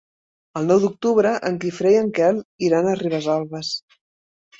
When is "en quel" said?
2.05-2.39